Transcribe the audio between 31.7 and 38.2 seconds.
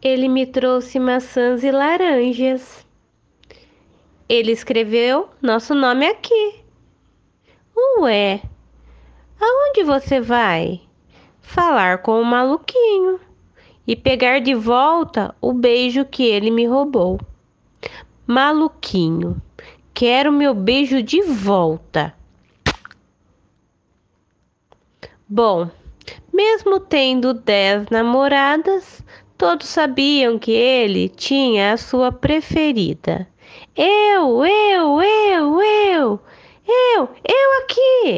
a sua preferida. Eu, eu, eu, eu, eu, eu aqui!